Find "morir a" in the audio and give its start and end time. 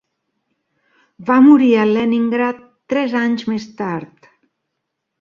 1.49-1.85